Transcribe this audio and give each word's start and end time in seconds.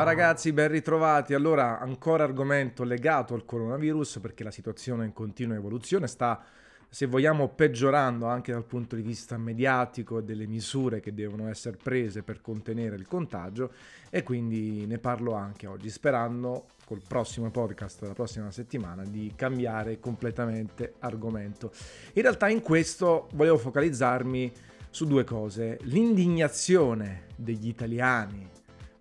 Ciao 0.00 0.08
ragazzi, 0.08 0.54
ben 0.54 0.68
ritrovati. 0.68 1.34
Allora, 1.34 1.78
ancora 1.78 2.24
argomento 2.24 2.84
legato 2.84 3.34
al 3.34 3.44
coronavirus 3.44 4.20
perché 4.22 4.42
la 4.42 4.50
situazione 4.50 5.02
è 5.02 5.06
in 5.06 5.12
continua 5.12 5.56
evoluzione, 5.56 6.06
sta 6.06 6.42
se 6.88 7.04
vogliamo 7.04 7.48
peggiorando 7.48 8.24
anche 8.24 8.50
dal 8.50 8.64
punto 8.64 8.96
di 8.96 9.02
vista 9.02 9.36
mediatico 9.36 10.18
e 10.18 10.22
delle 10.22 10.46
misure 10.46 11.00
che 11.00 11.12
devono 11.12 11.50
essere 11.50 11.76
prese 11.76 12.22
per 12.22 12.40
contenere 12.40 12.96
il 12.96 13.06
contagio 13.06 13.74
e 14.08 14.22
quindi 14.22 14.86
ne 14.86 14.96
parlo 14.96 15.34
anche 15.34 15.66
oggi 15.66 15.90
sperando 15.90 16.68
col 16.86 17.02
prossimo 17.06 17.50
podcast 17.50 18.00
della 18.00 18.14
prossima 18.14 18.50
settimana 18.50 19.04
di 19.04 19.34
cambiare 19.36 20.00
completamente 20.00 20.94
argomento. 21.00 21.72
In 22.14 22.22
realtà 22.22 22.48
in 22.48 22.62
questo 22.62 23.28
volevo 23.34 23.58
focalizzarmi 23.58 24.50
su 24.88 25.04
due 25.04 25.24
cose, 25.24 25.76
l'indignazione 25.82 27.26
degli 27.36 27.68
italiani 27.68 28.48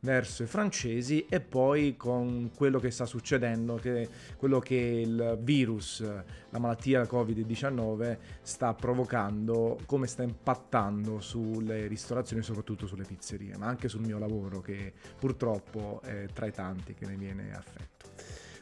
verso 0.02 0.44
i 0.44 0.46
francesi 0.46 1.26
e 1.28 1.40
poi 1.40 1.96
con 1.98 2.52
quello 2.56 2.80
che 2.80 2.92
sta 2.92 3.06
succedendo, 3.06 3.76
che 3.76 4.08
quello 4.38 4.60
che 4.60 4.76
il 4.76 5.38
virus, 5.42 6.02
la 6.02 6.60
malattia 6.60 7.02
Covid-19 7.04 8.18
sta 8.42 8.74
provocando, 8.74 9.80
come 9.86 10.08
sta 10.08 10.24
impattando 10.24 11.20
sulle 11.20 11.88
ristorazioni, 11.88 12.42
soprattutto 12.42 12.88
sulle 12.88 13.04
pizzerie, 13.04 13.58
ma 13.58 13.68
anche 13.68 13.88
sul 13.88 14.02
mio 14.02 14.18
lavoro 14.18 14.62
che 14.62 14.94
purtroppo 15.18 16.02
è 16.04 16.28
tra 16.34 16.46
i 16.46 16.52
tanti 16.52 16.94
che 16.94 17.06
ne 17.06 17.16
viene 17.16 17.54
affetto. 17.56 18.08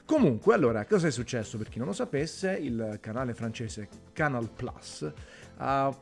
Comunque, 0.06 0.54
allora, 0.54 0.86
cosa 0.86 1.08
è 1.08 1.12
successo? 1.12 1.58
Per 1.58 1.68
chi 1.68 1.80
non 1.80 1.88
lo 1.88 1.94
sapesse, 1.94 2.54
il 2.54 2.98
canale 3.02 3.34
francese 3.34 3.90
Canal 4.14 4.50
Plus 4.50 5.12
ha 5.58 5.94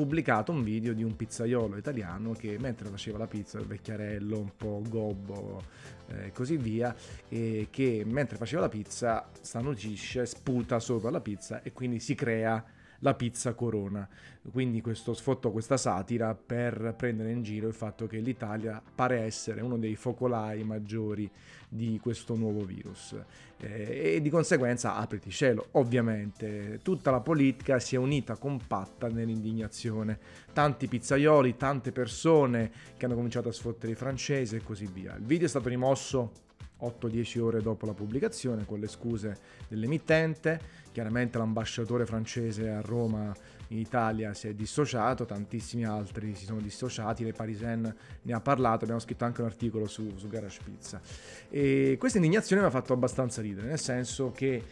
pubblicato 0.00 0.50
un 0.50 0.62
video 0.62 0.94
di 0.94 1.02
un 1.02 1.14
pizzaiolo 1.14 1.76
italiano 1.76 2.32
che 2.32 2.56
mentre 2.58 2.88
faceva 2.88 3.18
la 3.18 3.26
pizza, 3.26 3.58
il 3.58 3.66
vecchiarello 3.66 4.38
un 4.38 4.50
po' 4.56 4.82
gobbo 4.88 5.62
e 6.06 6.28
eh, 6.28 6.32
così 6.32 6.56
via, 6.56 6.96
e 7.28 7.68
che 7.70 8.02
mentre 8.06 8.38
faceva 8.38 8.62
la 8.62 8.70
pizza 8.70 9.28
starnutisce, 9.38 10.24
sputa 10.24 10.80
sopra 10.80 11.10
la 11.10 11.20
pizza 11.20 11.60
e 11.60 11.74
quindi 11.74 12.00
si 12.00 12.14
crea 12.14 12.64
la 13.00 13.14
pizza 13.14 13.54
corona. 13.54 14.08
Quindi 14.50 14.80
questo 14.80 15.12
sfottò 15.12 15.50
questa 15.50 15.76
satira 15.76 16.34
per 16.34 16.94
prendere 16.96 17.30
in 17.30 17.42
giro 17.42 17.68
il 17.68 17.74
fatto 17.74 18.06
che 18.06 18.18
l'Italia 18.18 18.82
pare 18.94 19.20
essere 19.20 19.60
uno 19.60 19.76
dei 19.76 19.96
focolai 19.96 20.64
maggiori 20.64 21.30
di 21.68 22.00
questo 22.02 22.34
nuovo 22.34 22.64
virus. 22.64 23.14
Eh, 23.58 24.14
e 24.14 24.20
di 24.22 24.30
conseguenza 24.30 24.96
apriti 24.96 25.30
cielo. 25.30 25.68
Ovviamente 25.72 26.80
tutta 26.82 27.10
la 27.10 27.20
politica 27.20 27.78
si 27.78 27.94
è 27.96 27.98
unita 27.98 28.36
compatta 28.36 29.08
nell'indignazione. 29.08 30.18
Tanti 30.52 30.88
pizzaioli, 30.88 31.56
tante 31.56 31.92
persone 31.92 32.72
che 32.96 33.04
hanno 33.04 33.14
cominciato 33.14 33.50
a 33.50 33.52
sfottere 33.52 33.92
i 33.92 33.96
francesi 33.96 34.56
e 34.56 34.62
così 34.62 34.86
via. 34.86 35.14
Il 35.16 35.24
video 35.24 35.46
è 35.46 35.50
stato 35.50 35.68
rimosso 35.68 36.48
8-10 36.82 37.40
ore 37.40 37.62
dopo 37.62 37.86
la 37.86 37.92
pubblicazione 37.92 38.64
con 38.64 38.80
le 38.80 38.88
scuse 38.88 39.36
dell'emittente. 39.68 40.78
Chiaramente 40.92 41.38
l'ambasciatore 41.38 42.06
francese 42.06 42.68
a 42.70 42.80
Roma 42.80 43.32
in 43.68 43.78
Italia 43.78 44.34
si 44.34 44.48
è 44.48 44.54
dissociato, 44.54 45.24
tantissimi 45.24 45.84
altri 45.84 46.34
si 46.34 46.44
sono 46.44 46.60
dissociati, 46.60 47.24
le 47.24 47.32
Parisen 47.32 47.94
ne 48.22 48.32
ha 48.32 48.40
parlato, 48.40 48.82
abbiamo 48.82 49.00
scritto 49.00 49.24
anche 49.24 49.40
un 49.40 49.46
articolo 49.46 49.86
su, 49.86 50.16
su 50.16 50.28
Garage 50.28 50.60
Pizza. 50.64 51.00
E 51.48 51.96
questa 51.98 52.18
indignazione 52.18 52.62
mi 52.62 52.68
ha 52.68 52.70
fatto 52.70 52.92
abbastanza 52.92 53.40
ridere, 53.40 53.68
nel 53.68 53.78
senso 53.78 54.32
che 54.32 54.62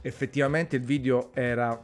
effettivamente 0.00 0.76
il 0.76 0.82
video 0.82 1.30
era 1.34 1.78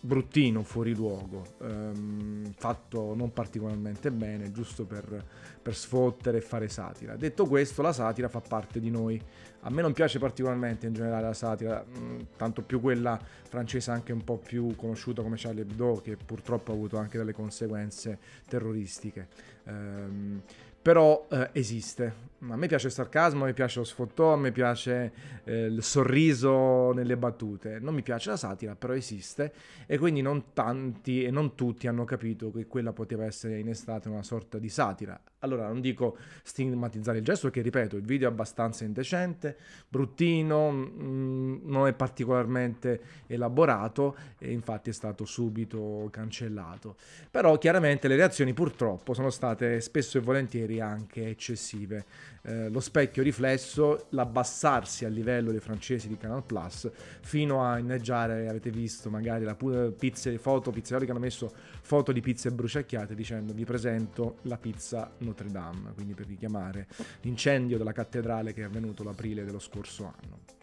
bruttino, 0.00 0.62
fuori 0.62 0.94
luogo, 0.94 1.44
ehm, 1.60 2.52
fatto 2.56 3.14
non 3.14 3.32
particolarmente 3.32 4.10
bene, 4.10 4.50
giusto 4.50 4.84
per, 4.84 5.24
per 5.60 5.74
sfottere 5.74 6.38
e 6.38 6.40
fare 6.40 6.68
satira. 6.68 7.16
Detto 7.16 7.46
questo, 7.46 7.82
la 7.82 7.92
satira 7.92 8.28
fa 8.28 8.40
parte 8.40 8.80
di 8.80 8.90
noi. 8.90 9.20
A 9.62 9.70
me 9.70 9.82
non 9.82 9.92
piace 9.92 10.18
particolarmente 10.18 10.86
in 10.86 10.94
generale 10.94 11.26
la 11.26 11.34
satira, 11.34 11.84
mh, 11.86 11.98
mm, 11.98 12.18
tanto 12.36 12.62
più 12.62 12.80
quella 12.80 13.20
francese 13.48 13.90
anche 13.90 14.12
un 14.12 14.24
po' 14.24 14.38
più 14.38 14.74
conosciuta 14.74 15.22
come 15.22 15.36
Charlie 15.36 15.62
Hebdo, 15.62 16.00
che 16.02 16.16
purtroppo 16.16 16.72
ha 16.72 16.74
avuto 16.74 16.96
anche 16.96 17.18
delle 17.18 17.32
conseguenze 17.32 18.18
terroristiche. 18.48 19.28
Ehm, 19.64 20.42
però 20.80 21.26
eh, 21.30 21.50
esiste. 21.52 22.28
A 22.48 22.56
me 22.56 22.68
piace 22.68 22.86
il 22.86 22.92
sarcasmo, 22.94 23.42
a 23.42 23.46
me 23.46 23.52
piace 23.52 23.80
lo 23.80 23.84
sfottò, 23.84 24.32
a 24.32 24.36
me 24.36 24.50
piace 24.50 25.12
eh, 25.44 25.66
il 25.66 25.82
sorriso 25.82 26.90
nelle 26.92 27.18
battute. 27.18 27.78
Non 27.80 27.92
mi 27.92 28.00
piace 28.00 28.30
la 28.30 28.38
satira, 28.38 28.74
però 28.74 28.94
esiste 28.94 29.52
e 29.84 29.98
quindi 29.98 30.22
non 30.22 30.54
tanti 30.54 31.22
e 31.22 31.30
non 31.30 31.54
tutti 31.54 31.86
hanno 31.86 32.04
capito 32.06 32.50
che 32.50 32.66
quella 32.66 32.94
poteva 32.94 33.26
essere 33.26 33.58
in 33.58 33.68
estate 33.68 34.08
una 34.08 34.22
sorta 34.22 34.58
di 34.58 34.70
satira. 34.70 35.20
Allora, 35.40 35.66
non 35.68 35.80
dico 35.80 36.16
stigmatizzare 36.42 37.18
il 37.18 37.24
gesto, 37.24 37.46
perché 37.46 37.62
ripeto, 37.62 37.96
il 37.96 38.04
video 38.04 38.28
è 38.28 38.32
abbastanza 38.32 38.84
indecente, 38.84 39.56
bruttino, 39.88 40.70
mh, 40.70 41.02
mm, 41.02 41.58
non 41.64 41.86
è 41.86 41.92
particolarmente 41.92 43.00
elaborato 43.26 44.16
e 44.38 44.50
infatti 44.50 44.90
è 44.90 44.92
stato 44.94 45.24
subito 45.24 46.08
cancellato. 46.10 46.96
Però 47.30 47.56
chiaramente 47.58 48.08
le 48.08 48.16
reazioni 48.16 48.52
purtroppo 48.54 49.12
sono 49.14 49.30
state 49.30 49.80
spesso 49.80 50.18
e 50.18 50.20
volentieri 50.20 50.80
anche 50.80 51.28
eccessive. 51.28 52.04
Eh, 52.42 52.70
lo 52.70 52.80
specchio 52.80 53.22
riflesso, 53.22 54.06
l'abbassarsi 54.10 55.04
a 55.04 55.08
livello 55.08 55.50
dei 55.50 55.60
francesi 55.60 56.08
di 56.08 56.16
Canal 56.16 56.42
Plus, 56.42 56.90
fino 57.20 57.64
a 57.64 57.78
inneggiare, 57.78 58.48
avete 58.48 58.70
visto 58.70 59.10
magari 59.10 59.44
la 59.44 59.54
pizza, 59.54 60.36
foto, 60.38 60.70
pizzaioli 60.70 61.04
che 61.04 61.10
hanno 61.10 61.20
messo 61.20 61.52
foto 61.82 62.12
di 62.12 62.20
pizze 62.20 62.50
bruciacchiate 62.50 63.14
dicendo 63.14 63.52
vi 63.52 63.64
presento 63.64 64.38
la 64.42 64.56
pizza 64.56 65.10
Notre 65.18 65.50
Dame, 65.50 65.92
quindi 65.92 66.14
per 66.14 66.26
richiamare 66.26 66.86
l'incendio 67.22 67.76
della 67.76 67.92
cattedrale 67.92 68.54
che 68.54 68.62
è 68.62 68.64
avvenuto 68.64 69.02
l'aprile 69.02 69.44
dello 69.44 69.58
scorso 69.58 70.04
anno 70.04 70.59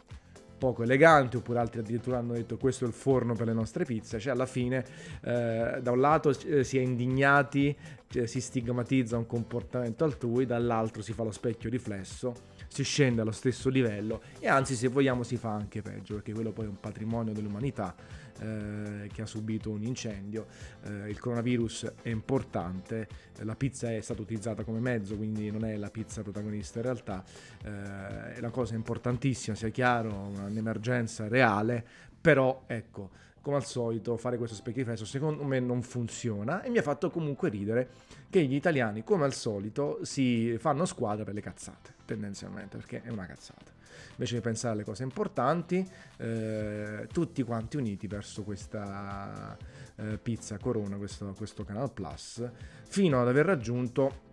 poco 0.58 0.84
elegante, 0.84 1.38
oppure 1.38 1.60
altri 1.60 1.80
addirittura 1.80 2.18
hanno 2.18 2.34
detto 2.34 2.58
questo 2.58 2.86
è 2.86 2.88
il 2.88 2.94
forno 2.94 3.34
per 3.34 3.48
le 3.48 3.54
nostre 3.54 3.86
pizze, 3.86 4.20
cioè 4.20 4.34
alla 4.34 4.46
fine 4.46 4.84
eh, 5.24 5.80
da 5.82 5.92
un 5.92 6.00
lato 6.00 6.30
eh, 6.30 6.64
si 6.64 6.78
è 6.78 6.82
indignati, 6.82 7.76
cioè, 8.10 8.26
si 8.26 8.42
stigmatizza 8.42 9.18
un 9.18 9.26
comportamento 9.26 10.04
altrui, 10.04 10.46
dall'altro 10.46 11.02
si 11.02 11.14
fa 11.14 11.24
lo 11.24 11.32
specchio 11.32 11.70
riflesso, 11.70 12.34
si 12.68 12.84
scende 12.84 13.22
allo 13.22 13.32
stesso 13.32 13.70
livello 13.70 14.22
e 14.40 14.48
anzi 14.48 14.76
se 14.76 14.88
vogliamo 14.88 15.24
si 15.24 15.38
fa 15.38 15.52
anche 15.52 15.82
peggio, 15.82 16.16
perché 16.16 16.34
quello 16.34 16.52
poi 16.52 16.66
è 16.66 16.70
un 16.70 16.80
patrimonio 16.80 17.34
dell'umanità 17.34 17.96
eh, 18.40 19.10
che 19.12 19.22
ha 19.22 19.26
subito 19.26 19.70
un 19.70 19.84
incendio, 19.84 20.48
eh, 20.84 21.10
il 21.10 21.20
coronavirus 21.20 21.94
è 22.02 22.10
importante, 22.10 23.08
la 23.40 23.56
pizza 23.56 23.92
è 23.92 24.02
stata 24.02 24.22
utilizzata 24.22 24.64
come 24.64 24.80
mezzo, 24.80 25.16
quindi 25.16 25.52
non 25.52 25.66
è 25.66 25.76
la 25.78 25.90
pizza 25.90 26.22
protagonista 26.22 26.80
in 26.80 26.86
realtà, 26.86 27.24
eh, 27.64 28.34
è 28.36 28.40
una 28.40 28.50
cosa 28.50 28.76
importantissima, 28.76 29.56
sia 29.56 29.70
chiaro, 29.70 30.14
un'emergenza 30.14 31.28
reale, 31.28 31.86
però 32.20 32.64
ecco, 32.68 33.10
come 33.48 33.60
al 33.60 33.66
solito 33.66 34.18
fare 34.18 34.38
questo 34.38 34.58
specchio 34.58 35.06
secondo 35.06 35.42
me 35.44 35.62
non 35.62 35.82
funziona 35.82 36.62
e 36.64 36.70
mi 36.70 36.80
ha 36.80 36.82
fatto 36.82 37.10
comunque 37.10 37.48
ridere 37.48 37.90
che 38.30 38.44
gli 38.44 38.56
italiani 38.56 39.06
come 39.06 39.24
al 39.24 39.34
solito 39.34 40.00
si 40.04 40.58
fanno 40.58 40.84
squadra 40.84 41.24
per 41.24 41.34
le 41.34 41.40
cazzate 41.40 41.94
tendenzialmente 42.04 42.76
perché 42.76 43.02
è 43.04 43.10
una 43.10 43.26
cazzata 43.26 43.77
invece 44.12 44.36
di 44.36 44.42
pensare 44.42 44.74
alle 44.74 44.84
cose 44.84 45.04
importanti, 45.04 45.88
eh, 46.18 47.08
tutti 47.12 47.44
quanti 47.44 47.78
uniti 47.78 48.08
verso 48.08 48.44
questa 48.44 49.58
eh, 49.96 50.18
pizza 50.18 50.58
Corona, 50.58 50.98
questo, 50.98 51.34
questo 51.36 51.64
Canal 51.64 51.92
Plus, 51.92 52.50
fino 52.88 53.22
ad 53.22 53.28
aver 53.28 53.46
raggiunto 53.46 54.26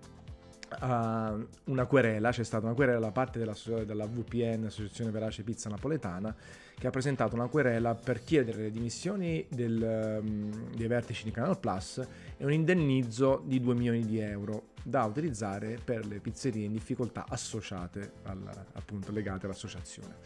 Uh, 0.80 1.46
una 1.66 1.86
querela, 1.86 2.30
c'è 2.30 2.42
stata 2.42 2.64
una 2.64 2.74
querela 2.74 2.98
da 2.98 3.12
parte 3.12 3.38
della, 3.38 3.54
della 3.84 4.06
VPN, 4.06 4.64
Associazione 4.64 5.12
Verace 5.12 5.44
Pizza 5.44 5.68
Napoletana, 5.68 6.34
che 6.84 6.88
ha 6.88 6.92
presentato 6.92 7.34
una 7.34 7.46
querela 7.46 7.94
per 7.94 8.22
chiedere 8.22 8.64
le 8.64 8.70
dimissioni 8.70 9.46
del, 9.48 10.20
um, 10.22 10.70
dei 10.76 10.86
vertici 10.86 11.24
di 11.24 11.30
Canal 11.30 11.58
Plus 11.58 12.06
e 12.36 12.44
un 12.44 12.52
indennizzo 12.52 13.42
di 13.42 13.58
2 13.58 13.74
milioni 13.74 14.04
di 14.04 14.18
euro 14.18 14.72
da 14.82 15.02
utilizzare 15.04 15.78
per 15.82 16.04
le 16.04 16.20
pizzerie 16.20 16.66
in 16.66 16.72
difficoltà 16.72 17.24
associate 17.26 18.12
al, 18.24 18.66
appunto 18.74 19.12
legate 19.12 19.46
all'associazione. 19.46 20.16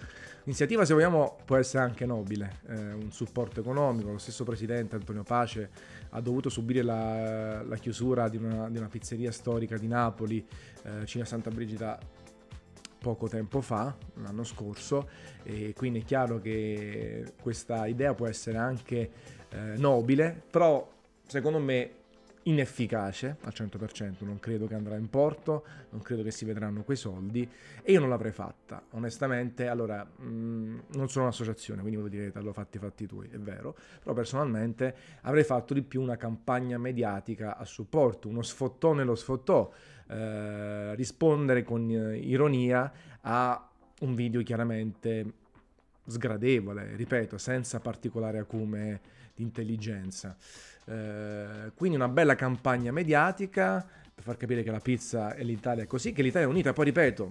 L'iniziativa, 0.41 0.85
se 0.85 0.95
vogliamo, 0.95 1.37
può 1.45 1.55
essere 1.55 1.85
anche 1.85 2.05
nobile, 2.07 2.59
eh, 2.67 2.93
un 2.93 3.13
supporto 3.13 3.61
economico. 3.61 4.11
Lo 4.11 4.19
stesso 4.19 4.43
presidente 4.43 4.97
Antonio 4.97 5.23
Pace 5.23 5.71
ha 6.09 6.21
dovuto 6.21 6.49
subire 6.49 6.83
la, 6.83 7.63
la 7.63 7.77
chiusura 7.77 8.29
di 8.29 8.37
una, 8.37 8.69
di 8.69 8.79
una, 8.79 8.89
pizzeria 8.89 9.31
storica 9.31 9.79
di 9.79 9.87
Napoli, 9.87 10.45
eh, 10.83 11.07
Cina 11.07 11.25
Santa 11.25 11.51
Brigida, 11.51 12.01
poco 12.99 13.29
tempo 13.29 13.61
fa, 13.61 13.95
l'anno 14.15 14.45
scorso, 14.45 15.09
e 15.43 15.73
quindi 15.77 16.01
è 16.01 16.05
chiaro 16.05 16.41
che 16.41 17.33
questa 17.41 17.87
idea 17.87 18.15
può 18.15 18.27
essere 18.27 18.59
anche 18.59 19.11
eh, 19.51 19.77
nobile, 19.77 20.43
però 20.51 20.87
secondo 21.27 21.59
me 21.59 21.91
inefficace 22.49 23.37
al 23.43 23.53
100%, 23.55 24.25
non 24.25 24.39
credo 24.39 24.67
che 24.67 24.75
andrà 24.75 24.97
in 24.97 25.11
porto, 25.11 25.65
non 25.91 26.01
credo 26.01 26.23
che 26.23 26.31
si 26.31 26.47
vedranno 26.47 26.83
quei 26.83 26.97
soldi 26.97 27.49
e 27.83 27.93
io 27.93 28.01
non 28.01 28.09
l'avrei 28.09 28.33
fatta, 28.33 28.83
onestamente, 28.91 29.69
allora 29.69 30.05
mh, 30.05 30.27
mm, 30.27 30.79
non 30.95 31.09
sono 31.09 31.27
un'associazione, 31.27 31.81
quindi 31.83 32.01
voi 32.01 32.09
direte 32.09 32.41
l'ho 32.41 32.53
fatti 32.53 32.79
fatti 32.79 33.07
tuoi, 33.07 33.29
è 33.31 33.39
vero, 33.39 33.77
però 34.03 34.15
personalmente 34.15 34.95
avrei 35.23 35.45
fatto 35.45 35.75
di 35.75 35.83
più 35.83 36.01
una 36.01 36.17
campagna 36.17 36.79
mediatica 36.79 37.57
a 37.57 37.65
supporto, 37.65 38.29
uno 38.29 38.43
sfottone 38.43 39.05
lo 39.05 39.15
sfottò, 39.15 39.71
eh, 40.09 40.95
rispondere 40.95 41.63
con 41.63 41.91
eh, 41.91 42.17
ironia 42.17 42.91
a 43.21 43.71
un 44.01 44.15
video 44.15 44.43
chiaramente 44.43 45.33
sgradevole, 46.07 46.97
ripeto, 46.97 47.37
senza 47.37 47.79
particolare 47.81 48.39
acume 48.39 49.01
di 49.35 49.43
intelligenza. 49.43 50.37
Eh, 50.89 51.73
quindi 51.75 51.97
una 51.97 52.09
bella 52.09 52.35
campagna 52.35 52.91
mediatica 52.93 53.87
per 54.15 54.25
far 54.25 54.37
capire 54.37 54.63
che 54.63 54.71
la 54.71 54.81
pizza 54.81 55.35
e 55.35 55.45
l'Italia 55.45 55.85
è 55.85 55.87
così, 55.87 56.13
che 56.13 56.23
l'Italia 56.23 56.49
è 56.49 56.51
unita. 56.51 56.73
Poi 56.73 56.87
ripeto, 56.87 57.29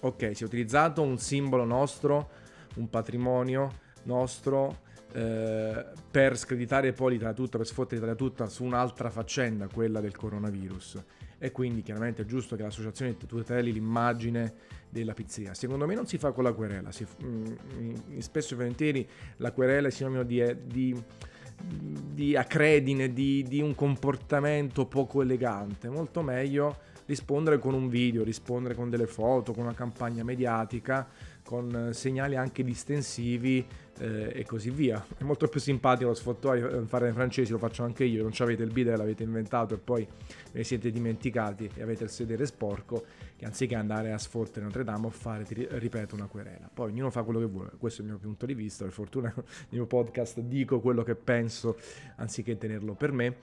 ok, 0.00 0.30
si 0.34 0.42
è 0.42 0.46
utilizzato 0.46 1.02
un 1.02 1.18
simbolo 1.18 1.64
nostro, 1.64 2.30
un 2.76 2.88
patrimonio 2.88 3.82
nostro 4.04 4.82
eh, 5.12 5.86
per 6.10 6.36
screditare 6.36 6.92
poi 6.92 7.12
l'Italia 7.12 7.34
tutta, 7.34 7.58
per 7.58 7.66
sfottere 7.66 7.96
l'Italia 7.96 8.16
tutta 8.16 8.46
su 8.48 8.64
un'altra 8.64 9.10
faccenda, 9.10 9.68
quella 9.68 10.00
del 10.00 10.16
coronavirus. 10.16 11.02
E 11.38 11.52
quindi 11.52 11.82
chiaramente 11.82 12.22
è 12.22 12.24
giusto 12.24 12.56
che 12.56 12.62
l'associazione 12.62 13.16
tuteli 13.18 13.70
l'immagine 13.70 14.54
della 14.88 15.12
pizzeria. 15.12 15.52
Secondo 15.52 15.86
me 15.86 15.94
non 15.94 16.06
si 16.06 16.16
fa 16.16 16.32
con 16.32 16.44
la 16.44 16.52
querela, 16.52 16.90
si, 16.90 17.04
mh, 17.04 17.26
mm, 17.26 17.54
mm, 17.76 18.18
spesso 18.18 18.54
e 18.54 18.56
volentieri 18.56 19.08
la 19.36 19.52
querela 19.52 19.88
è 19.88 19.90
sinonimo 19.90 20.22
di, 20.22 20.42
di 20.64 21.04
di 21.62 22.36
acredine, 22.36 23.12
di, 23.12 23.42
di 23.42 23.60
un 23.60 23.74
comportamento 23.74 24.86
poco 24.86 25.22
elegante. 25.22 25.88
Molto 25.88 26.22
meglio 26.22 26.76
rispondere 27.06 27.58
con 27.58 27.74
un 27.74 27.88
video, 27.88 28.24
rispondere 28.24 28.74
con 28.74 28.88
delle 28.88 29.06
foto, 29.06 29.52
con 29.52 29.64
una 29.64 29.74
campagna 29.74 30.24
mediatica, 30.24 31.06
con 31.44 31.90
segnali 31.92 32.36
anche 32.36 32.64
distensivi 32.64 33.64
eh, 33.98 34.32
e 34.34 34.44
così 34.44 34.70
via. 34.70 35.04
È 35.16 35.22
molto 35.22 35.46
più 35.46 35.60
simpatico 35.60 36.08
lo 36.08 36.14
sfottare 36.14 36.82
fare 36.86 37.04
nei 37.04 37.14
francesi, 37.14 37.52
lo 37.52 37.58
faccio 37.58 37.82
anche 37.84 38.04
io, 38.04 38.22
non 38.22 38.32
avete 38.38 38.62
il 38.62 38.72
bidet, 38.72 38.96
l'avete 38.96 39.22
inventato 39.22 39.74
e 39.74 39.78
poi 39.78 40.04
ve 40.04 40.58
ne 40.58 40.64
siete 40.64 40.90
dimenticati 40.90 41.70
e 41.74 41.82
avete 41.82 42.04
il 42.04 42.10
sedere 42.10 42.46
sporco, 42.46 43.04
che 43.36 43.44
anziché 43.44 43.74
andare 43.74 44.12
a 44.12 44.18
sfottere 44.18 44.64
Notre 44.64 44.84
Dame 44.84 45.06
o 45.06 45.10
fare, 45.10 45.44
ti 45.44 45.66
ripeto, 45.68 46.14
una 46.14 46.26
querela. 46.26 46.70
Poi 46.72 46.90
ognuno 46.90 47.10
fa 47.10 47.22
quello 47.22 47.40
che 47.40 47.46
vuole, 47.46 47.70
questo 47.78 48.00
è 48.00 48.04
il 48.04 48.10
mio 48.10 48.18
punto 48.18 48.46
di 48.46 48.54
vista, 48.54 48.84
per 48.84 48.92
fortuna 48.92 49.32
nel 49.36 49.44
mio 49.68 49.86
podcast 49.86 50.40
dico 50.40 50.80
quello 50.80 51.02
che 51.02 51.14
penso 51.14 51.76
anziché 52.16 52.56
tenerlo 52.56 52.94
per 52.94 53.12
me 53.12 53.36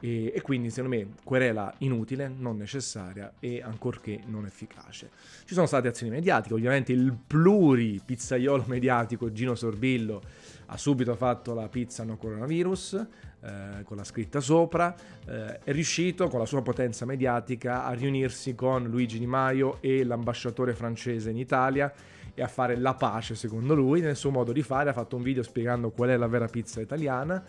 e, 0.00 0.32
e, 0.34 0.40
quindi 0.42 0.70
secondo 0.70 0.96
me 0.96 1.06
querela 1.24 1.72
inutile, 1.78 2.28
non 2.28 2.56
necessaria 2.56 3.32
e 3.40 3.62
ancorché 3.62 4.20
non 4.26 4.44
efficace. 4.44 5.10
Ci 5.44 5.54
sono 5.54 5.66
state 5.66 5.88
azioni 5.88 6.12
mediatiche, 6.12 6.54
ovviamente 6.54 6.92
il 6.92 7.16
pluri 7.26 8.00
pizzaiolo 8.04 8.64
mediatico 8.68 9.32
Gino 9.32 9.54
Sorbillo 9.54 10.22
ha 10.66 10.76
subito 10.76 11.14
fatto 11.14 11.54
la 11.54 11.68
pizza 11.68 12.02
no 12.02 12.16
coronavirus 12.16 13.06
eh, 13.40 13.82
con 13.84 13.96
la 13.96 14.04
scritta 14.04 14.40
sopra, 14.40 14.94
eh, 15.26 15.60
è 15.60 15.72
riuscito 15.72 16.28
con 16.28 16.40
la 16.40 16.46
sua 16.46 16.62
potenza 16.62 17.04
mediatica 17.04 17.84
a 17.84 17.92
riunirsi 17.92 18.54
con 18.54 18.84
Luigi 18.84 19.18
Di 19.18 19.26
Maio 19.26 19.78
e 19.80 20.04
l'ambasciatore 20.04 20.74
francese 20.74 21.30
in 21.30 21.36
Italia 21.36 21.92
e 22.34 22.42
a 22.42 22.48
fare 22.48 22.76
la 22.76 22.94
pace 22.94 23.34
secondo 23.34 23.74
lui 23.74 24.00
nel 24.00 24.16
suo 24.16 24.30
modo 24.30 24.52
di 24.52 24.62
fare, 24.62 24.90
ha 24.90 24.92
fatto 24.92 25.16
un 25.16 25.22
video 25.22 25.42
spiegando 25.42 25.90
qual 25.90 26.10
è 26.10 26.16
la 26.16 26.26
vera 26.26 26.46
pizza 26.48 26.80
italiana 26.80 27.42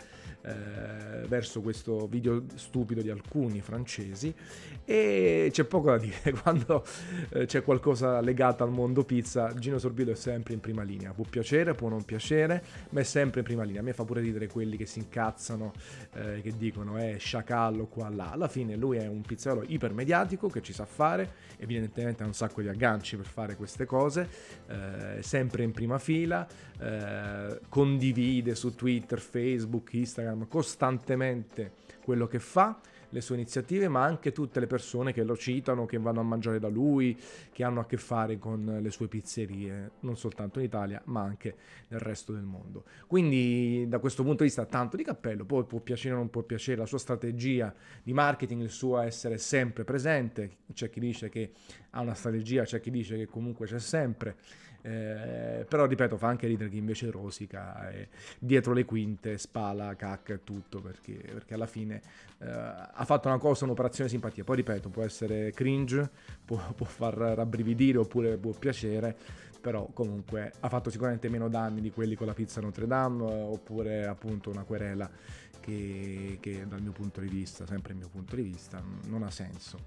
eh, 0.48 1.26
verso 1.26 1.60
questo 1.60 2.06
video 2.06 2.44
stupido 2.54 3.02
di 3.02 3.10
alcuni 3.10 3.60
francesi. 3.60 4.34
E 4.84 5.48
c'è 5.52 5.64
poco 5.64 5.90
da 5.90 5.98
dire 5.98 6.32
quando 6.42 6.84
eh, 7.30 7.44
c'è 7.46 7.62
qualcosa 7.62 8.20
legato 8.20 8.64
al 8.64 8.70
mondo 8.70 9.04
pizza 9.04 9.52
Gino 9.54 9.78
Sorbillo 9.78 10.12
è 10.12 10.14
sempre 10.14 10.54
in 10.54 10.60
prima 10.60 10.82
linea. 10.82 11.12
Può 11.12 11.24
piacere, 11.28 11.74
può 11.74 11.88
non 11.88 12.04
piacere 12.04 12.62
ma 12.90 13.00
è 13.00 13.04
sempre 13.04 13.40
in 13.40 13.46
prima 13.46 13.64
linea. 13.64 13.80
A 13.80 13.84
me 13.84 13.92
fa 13.92 14.04
pure 14.04 14.20
ridere 14.20 14.48
quelli 14.48 14.76
che 14.76 14.86
si 14.86 15.00
incazzano 15.00 15.72
eh, 16.14 16.40
che 16.42 16.56
dicono 16.56 16.96
è 16.96 17.14
eh, 17.14 17.18
sciacallo 17.18 17.86
qua 17.86 18.08
là. 18.08 18.30
Alla 18.32 18.48
fine 18.48 18.76
lui 18.76 18.96
è 18.96 19.06
un 19.06 19.20
pizzaiolo 19.20 19.64
ipermediatico 19.66 20.48
che 20.48 20.62
ci 20.62 20.72
sa 20.72 20.86
fare 20.86 21.46
evidentemente 21.58 22.22
ha 22.22 22.26
un 22.26 22.34
sacco 22.34 22.62
di 22.62 22.68
agganci 22.68 23.16
per 23.16 23.26
fare 23.26 23.56
queste 23.56 23.84
cose 23.84 24.28
eh, 24.68 25.22
sempre 25.22 25.64
in 25.64 25.72
prima 25.72 25.98
fila 25.98 26.46
eh, 26.80 27.60
condivide 27.68 28.54
su 28.54 28.74
Twitter, 28.74 29.18
Facebook, 29.18 29.92
Instagram 29.92 30.37
costantemente 30.46 31.72
quello 32.02 32.26
che 32.26 32.38
fa, 32.38 32.78
le 33.10 33.20
sue 33.20 33.36
iniziative, 33.36 33.88
ma 33.88 34.02
anche 34.02 34.32
tutte 34.32 34.60
le 34.60 34.66
persone 34.66 35.12
che 35.12 35.22
lo 35.22 35.36
citano, 35.36 35.86
che 35.86 35.98
vanno 35.98 36.20
a 36.20 36.24
mangiare 36.24 36.58
da 36.58 36.68
lui, 36.68 37.18
che 37.52 37.64
hanno 37.64 37.80
a 37.80 37.86
che 37.86 37.96
fare 37.96 38.38
con 38.38 38.78
le 38.80 38.90
sue 38.90 39.08
pizzerie, 39.08 39.92
non 40.00 40.16
soltanto 40.16 40.58
in 40.58 40.66
Italia, 40.66 41.00
ma 41.06 41.22
anche 41.22 41.56
nel 41.88 42.00
resto 42.00 42.32
del 42.32 42.42
mondo. 42.42 42.84
Quindi 43.06 43.86
da 43.88 43.98
questo 43.98 44.22
punto 44.22 44.42
di 44.42 44.48
vista 44.48 44.66
tanto 44.66 44.96
di 44.96 45.04
cappello, 45.04 45.44
poi 45.44 45.64
può 45.64 45.80
piacere 45.80 46.14
o 46.14 46.18
non 46.18 46.30
può 46.30 46.42
piacere 46.42 46.78
la 46.78 46.86
sua 46.86 46.98
strategia 46.98 47.74
di 48.02 48.12
marketing, 48.12 48.62
il 48.62 48.70
suo 48.70 48.98
essere 48.98 49.38
sempre 49.38 49.84
presente, 49.84 50.58
c'è 50.72 50.90
chi 50.90 51.00
dice 51.00 51.28
che 51.28 51.52
ha 51.90 52.00
una 52.00 52.14
strategia, 52.14 52.64
c'è 52.64 52.80
chi 52.80 52.90
dice 52.90 53.16
che 53.16 53.26
comunque 53.26 53.66
c'è 53.66 53.78
sempre. 53.78 54.36
Eh, 54.80 55.66
però 55.68 55.86
ripeto, 55.86 56.16
fa 56.16 56.28
anche 56.28 56.46
ridere 56.46 56.70
chi 56.70 56.76
invece 56.78 57.10
rosica 57.10 57.90
e 57.90 58.08
dietro 58.38 58.72
le 58.72 58.84
quinte 58.84 59.36
spala, 59.36 59.96
cacca 59.96 60.34
e 60.34 60.44
tutto 60.44 60.80
perché, 60.80 61.14
perché 61.14 61.54
alla 61.54 61.66
fine 61.66 62.00
eh, 62.38 62.48
ha 62.48 63.04
fatto 63.04 63.28
una 63.28 63.38
cosa, 63.38 63.64
un'operazione 63.64 64.08
simpatia. 64.08 64.44
Poi 64.44 64.56
ripeto, 64.56 64.88
può 64.88 65.02
essere 65.02 65.52
cringe, 65.52 66.08
può, 66.44 66.58
può 66.74 66.86
far 66.86 67.14
rabbrividire 67.14 67.98
oppure 67.98 68.36
può 68.36 68.52
piacere 68.52 69.16
però 69.60 69.88
comunque 69.92 70.52
ha 70.60 70.68
fatto 70.68 70.90
sicuramente 70.90 71.28
meno 71.28 71.48
danni 71.48 71.80
di 71.80 71.90
quelli 71.90 72.14
con 72.14 72.26
la 72.26 72.34
pizza 72.34 72.60
Notre 72.60 72.86
Dame 72.86 73.22
oppure 73.22 74.06
appunto 74.06 74.50
una 74.50 74.62
querela 74.62 75.10
che, 75.68 76.38
che, 76.40 76.66
dal 76.66 76.80
mio 76.80 76.92
punto 76.92 77.20
di 77.20 77.28
vista, 77.28 77.66
sempre 77.66 77.92
il 77.92 77.98
mio 77.98 78.08
punto 78.08 78.36
di 78.36 78.42
vista, 78.42 78.82
non 79.06 79.22
ha 79.22 79.30
senso. 79.30 79.78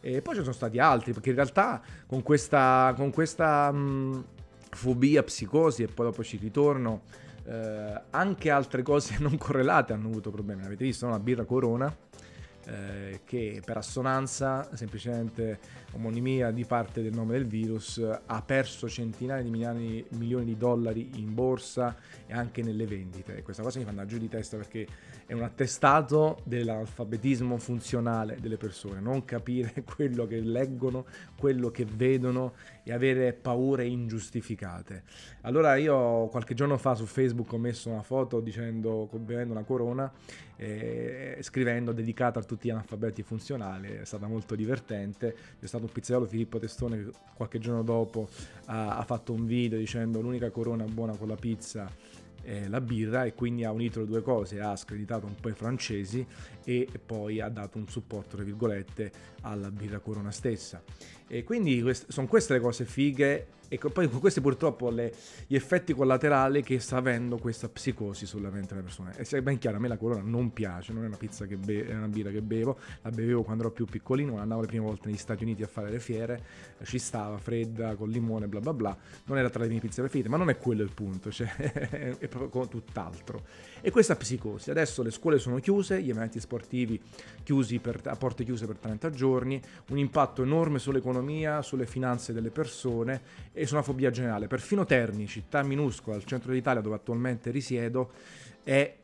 E 0.00 0.22
poi 0.22 0.34
ci 0.34 0.40
sono 0.40 0.54
stati 0.54 0.78
altri, 0.78 1.12
perché 1.12 1.30
in 1.30 1.34
realtà 1.34 1.82
con 2.06 2.22
questa, 2.22 2.94
con 2.96 3.10
questa 3.10 3.70
mh, 3.70 4.24
fobia, 4.70 5.22
psicosi, 5.22 5.82
e 5.82 5.88
poi 5.88 6.06
dopo 6.06 6.22
ci 6.22 6.38
ritorno, 6.38 7.02
eh, 7.44 8.00
anche 8.10 8.50
altre 8.50 8.82
cose 8.82 9.16
non 9.20 9.36
correlate 9.36 9.92
hanno 9.92 10.08
avuto 10.08 10.30
problemi. 10.30 10.64
Avete 10.64 10.84
visto 10.84 11.06
no? 11.06 11.12
la 11.12 11.20
birra 11.20 11.44
Corona? 11.44 11.94
Eh, 12.68 13.20
che 13.24 13.62
per 13.64 13.78
assonanza, 13.78 14.68
semplicemente 14.74 15.58
omonimia 15.92 16.50
di 16.50 16.66
parte 16.66 17.00
del 17.00 17.14
nome 17.14 17.32
del 17.32 17.46
virus, 17.46 17.98
ha 18.26 18.42
perso 18.42 18.90
centinaia 18.90 19.42
di 19.42 19.48
milioni, 19.48 20.04
milioni 20.10 20.44
di 20.44 20.56
dollari 20.58 21.12
in 21.14 21.32
borsa 21.32 21.96
e 22.26 22.34
anche 22.34 22.62
nelle 22.62 22.86
vendite. 22.86 23.38
E 23.38 23.42
questa 23.42 23.62
cosa 23.62 23.78
mi 23.78 23.84
fa 23.84 23.90
andare 23.90 24.08
giù 24.08 24.18
di 24.18 24.28
testa 24.28 24.58
perché 24.58 24.86
è 25.24 25.32
un 25.32 25.42
attestato 25.42 26.40
dell'alfabetismo 26.44 27.56
funzionale 27.56 28.36
delle 28.38 28.58
persone, 28.58 29.00
non 29.00 29.24
capire 29.24 29.72
quello 29.96 30.26
che 30.26 30.40
leggono, 30.40 31.06
quello 31.38 31.70
che 31.70 31.86
vedono 31.86 32.52
e 32.90 32.92
avere 32.94 33.32
paure 33.32 33.86
ingiustificate. 33.86 35.02
Allora 35.42 35.76
io 35.76 36.26
qualche 36.28 36.54
giorno 36.54 36.78
fa 36.78 36.94
su 36.94 37.04
Facebook 37.04 37.52
ho 37.52 37.58
messo 37.58 37.90
una 37.90 38.02
foto 38.02 38.40
dicendo, 38.40 39.08
bevendo 39.12 39.52
una 39.52 39.64
corona, 39.64 40.10
eh, 40.56 41.38
scrivendo 41.40 41.92
dedicata 41.92 42.40
a 42.40 42.42
tutti 42.42 42.68
gli 42.68 42.70
analfabeti 42.70 43.22
funzionali, 43.22 43.88
è 43.88 44.04
stata 44.04 44.26
molto 44.26 44.54
divertente. 44.54 45.36
C'è 45.60 45.66
stato 45.66 45.84
un 45.84 45.92
pizzaiolo 45.92 46.26
Filippo 46.26 46.58
Testone 46.58 47.04
che 47.04 47.10
qualche 47.34 47.58
giorno 47.58 47.82
dopo 47.82 48.28
ha, 48.66 48.96
ha 48.96 49.02
fatto 49.02 49.32
un 49.32 49.46
video 49.46 49.78
dicendo 49.78 50.20
l'unica 50.20 50.50
corona 50.50 50.84
buona 50.84 51.16
con 51.16 51.28
la 51.28 51.36
pizza 51.36 51.90
è 52.42 52.68
la 52.68 52.80
birra 52.80 53.24
e 53.24 53.34
quindi 53.34 53.64
ha 53.64 53.72
unito 53.72 54.00
le 54.00 54.06
due 54.06 54.22
cose, 54.22 54.60
ha 54.60 54.74
screditato 54.76 55.26
un 55.26 55.34
po' 55.34 55.48
i 55.48 55.54
francesi 55.54 56.26
e 56.64 56.88
poi 57.04 57.40
ha 57.40 57.48
dato 57.48 57.78
un 57.78 57.88
supporto, 57.88 58.36
tra 58.36 58.44
virgolette, 58.44 59.12
alla 59.42 59.70
birra 59.70 59.98
Corona 59.98 60.30
stessa. 60.30 60.82
E 61.26 61.44
quindi 61.44 61.80
quest- 61.82 62.10
sono 62.10 62.26
queste 62.26 62.54
le 62.54 62.60
cose 62.60 62.84
fighe 62.84 63.46
e 63.68 63.78
poi 63.78 64.08
questi 64.08 64.40
purtroppo 64.40 64.88
le, 64.88 65.12
gli 65.46 65.54
effetti 65.54 65.92
collaterali 65.92 66.62
che 66.62 66.80
sta 66.80 66.96
avendo 66.96 67.36
questa 67.36 67.68
psicosi 67.68 68.24
sulla 68.24 68.50
mente 68.50 68.68
delle 68.68 68.82
persone. 68.82 69.14
E 69.16 69.24
sia 69.24 69.40
ben 69.42 69.58
chiaro, 69.58 69.76
a 69.76 69.80
me 69.80 69.88
la 69.88 69.98
corona 69.98 70.22
non 70.22 70.52
piace, 70.52 70.92
non 70.92 71.04
è 71.04 71.06
una 71.06 71.16
pizza 71.16 71.46
che 71.46 71.56
be- 71.56 71.86
è 71.86 71.94
una 71.94 72.08
birra 72.08 72.30
che 72.30 72.40
bevo, 72.40 72.78
la 73.02 73.10
bevevo 73.10 73.42
quando 73.42 73.64
ero 73.64 73.72
più 73.72 73.84
piccolino, 73.84 74.38
andavo 74.38 74.62
le 74.62 74.66
prime 74.66 74.84
volte 74.84 75.08
negli 75.08 75.18
Stati 75.18 75.44
Uniti 75.44 75.62
a 75.62 75.66
fare 75.66 75.90
le 75.90 76.00
fiere, 76.00 76.42
ci 76.84 76.98
stava 76.98 77.36
fredda, 77.38 77.94
con 77.94 78.08
limone, 78.08 78.48
bla 78.48 78.60
bla 78.60 78.72
bla, 78.72 78.96
non 79.24 79.38
era 79.38 79.50
tra 79.50 79.62
le 79.62 79.68
mie 79.68 79.80
pizze 79.80 80.00
preferite, 80.00 80.28
ma 80.28 80.38
non 80.38 80.48
è 80.48 80.56
quello 80.56 80.82
il 80.82 80.92
punto, 80.92 81.30
cioè 81.30 81.48
è 82.18 82.28
proprio 82.28 82.66
tutt'altro. 82.68 83.44
E 83.80 83.90
questa 83.90 84.16
psicosi, 84.16 84.70
adesso 84.70 85.02
le 85.02 85.10
scuole 85.10 85.38
sono 85.38 85.58
chiuse, 85.58 86.02
gli 86.02 86.10
eventi 86.10 86.40
sportivi 86.40 87.00
chiusi 87.42 87.78
per, 87.78 88.00
a 88.04 88.16
porte 88.16 88.44
chiuse 88.44 88.66
per 88.66 88.76
30 88.76 89.10
giorni, 89.10 89.60
un 89.90 89.98
impatto 89.98 90.42
enorme 90.42 90.78
sull'economia, 90.78 91.62
sulle 91.62 91.86
finanze 91.86 92.32
delle 92.32 92.50
persone 92.50 93.20
e 93.58 93.66
su 93.66 93.74
una 93.74 93.82
fobia 93.82 94.10
generale. 94.10 94.46
Perfino 94.46 94.84
Terni, 94.84 95.26
città 95.26 95.62
minuscola 95.62 96.16
al 96.16 96.24
centro 96.24 96.52
d'Italia 96.52 96.80
dove 96.80 96.94
attualmente 96.94 97.50
risiedo, 97.50 98.12
è 98.62 98.96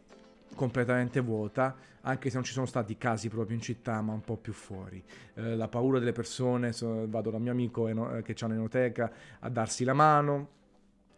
completamente 0.55 1.19
vuota, 1.21 1.75
anche 2.03 2.29
se 2.29 2.37
non 2.37 2.45
ci 2.45 2.53
sono 2.53 2.67
stati 2.67 2.97
casi 2.97 3.29
proprio 3.29 3.57
in 3.57 3.63
città, 3.63 4.01
ma 4.01 4.13
un 4.13 4.21
po' 4.21 4.37
più 4.37 4.53
fuori. 4.53 5.03
Eh, 5.35 5.57
la 5.57 5.67
paura 5.67 5.99
delle 5.99 6.13
persone, 6.13 6.73
so, 6.73 7.09
vado 7.09 7.31
dal 7.31 7.41
mio 7.41 7.51
amico 7.51 7.89
eno, 7.89 8.17
eh, 8.17 8.23
che 8.23 8.35
c'ha 8.35 8.47
un'enoteca 8.47 9.13
a 9.41 9.49
darsi 9.49 9.83
la 9.83 9.95
mano, 9.95 10.49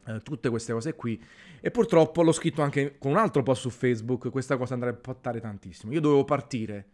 eh, 0.07 0.21
tutte 0.23 0.49
queste 0.49 0.73
cose 0.73 0.95
qui. 0.95 1.23
E 1.61 1.71
purtroppo 1.71 2.23
l'ho 2.23 2.33
scritto 2.33 2.63
anche 2.63 2.97
con 2.99 3.11
un 3.11 3.19
altro 3.19 3.43
post 3.43 3.61
su 3.63 3.71
Facebook, 3.71 4.31
questa 4.31 4.57
cosa 4.57 4.73
andrebbe 4.73 4.97
a 4.97 4.99
impattare 4.99 5.41
tantissimo. 5.41 5.93
Io 5.93 6.01
dovevo 6.01 6.25
partire 6.25 6.87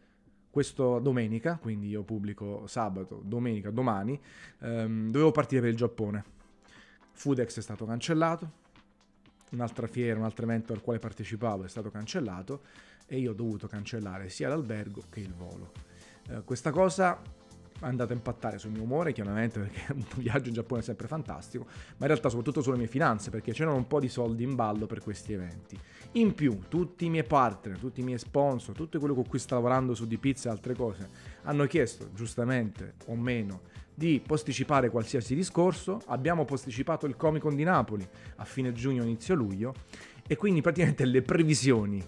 questa 0.53 0.99
domenica, 0.99 1.57
quindi 1.57 1.89
io 1.89 2.03
pubblico 2.03 2.67
sabato, 2.67 3.23
domenica, 3.25 3.71
domani, 3.71 4.21
ehm, 4.61 5.11
dovevo 5.11 5.31
partire 5.31 5.63
per 5.63 5.71
il 5.71 5.77
Giappone. 5.77 6.25
Foodex 7.13 7.57
è 7.57 7.63
stato 7.63 7.87
cancellato, 7.87 8.51
un'altra 9.53 9.87
fiera, 9.87 10.19
un 10.19 10.27
altro 10.27 10.45
evento 10.45 10.75
al 10.75 10.83
quale 10.83 10.99
partecipavo 10.99 11.65
è 11.65 11.69
stato 11.69 11.91
cancellato 11.91 12.61
e 13.07 13.17
io 13.17 13.31
ho 13.31 13.35
dovuto 13.35 13.67
cancellare 13.67 14.29
sia 14.29 14.49
l'albergo 14.49 15.05
che 15.09 15.21
il 15.21 15.33
volo. 15.33 15.73
Eh, 16.29 16.43
questa 16.45 16.71
cosa 16.71 17.19
è 17.87 17.91
andata 17.91 18.13
a 18.13 18.17
impattare 18.17 18.59
sul 18.59 18.71
mio 18.71 18.83
umore, 18.83 19.13
chiaramente 19.13 19.61
perché 19.61 19.93
un 19.93 20.05
viaggio 20.17 20.49
in 20.49 20.55
Giappone 20.55 20.81
è 20.81 20.85
sempre 20.85 21.07
fantastico, 21.07 21.65
ma 21.65 21.97
in 22.01 22.07
realtà 22.07 22.29
soprattutto 22.29 22.63
sulle 22.63 22.77
mie 22.77 22.87
finanze, 22.87 23.31
perché 23.31 23.53
c'erano 23.53 23.77
un 23.77 23.87
po' 23.87 24.01
di 24.01 24.09
soldi 24.09 24.43
in 24.43 24.55
ballo 24.55 24.87
per 24.87 25.01
questi 25.01 25.33
eventi. 25.33 25.79
In 26.13 26.35
più, 26.35 26.59
tutti 26.69 27.07
i 27.07 27.11
miei 27.11 27.25
partner, 27.25 27.79
tutti 27.79 28.01
i 28.01 28.05
miei 28.05 28.19
sponsor, 28.19 28.75
tutto 28.75 28.99
quello 28.99 29.15
con 29.15 29.27
cui 29.27 29.39
sto 29.39 29.55
lavorando 29.55 29.95
su 29.95 30.07
di 30.07 30.19
pizza 30.19 30.49
e 30.49 30.53
altre 30.53 30.75
cose, 30.75 31.09
hanno 31.43 31.67
chiesto, 31.67 32.11
giustamente 32.15 32.95
o 33.07 33.17
meno, 33.17 33.61
di 33.95 34.23
posticipare 34.25 34.91
qualsiasi 34.91 35.35
discorso. 35.35 36.01
Abbiamo 36.07 36.45
posticipato 36.45 37.07
il 37.07 37.17
Comic 37.17 37.43
Con 37.43 37.55
di 37.55 37.65
Napoli 37.65 38.07
a 38.37 38.45
fine 38.45 38.73
giugno, 38.73 39.03
inizio 39.03 39.35
luglio, 39.35 39.75
e 40.27 40.37
quindi 40.37 40.61
praticamente 40.61 41.05
le 41.05 41.23
previsioni 41.23 42.03